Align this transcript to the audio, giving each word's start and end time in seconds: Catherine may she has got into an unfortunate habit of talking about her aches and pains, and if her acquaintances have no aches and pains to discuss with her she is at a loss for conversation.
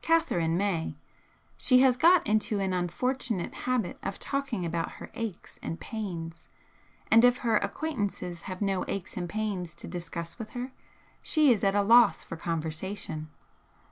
Catherine 0.00 0.56
may 0.56 0.94
she 1.56 1.80
has 1.80 1.96
got 1.96 2.24
into 2.24 2.60
an 2.60 2.72
unfortunate 2.72 3.52
habit 3.66 3.98
of 4.00 4.20
talking 4.20 4.64
about 4.64 4.92
her 4.92 5.10
aches 5.14 5.58
and 5.60 5.80
pains, 5.80 6.48
and 7.10 7.24
if 7.24 7.38
her 7.38 7.56
acquaintances 7.56 8.42
have 8.42 8.62
no 8.62 8.84
aches 8.86 9.16
and 9.16 9.28
pains 9.28 9.74
to 9.74 9.88
discuss 9.88 10.38
with 10.38 10.50
her 10.50 10.70
she 11.20 11.50
is 11.50 11.64
at 11.64 11.74
a 11.74 11.82
loss 11.82 12.22
for 12.22 12.36
conversation. 12.36 13.28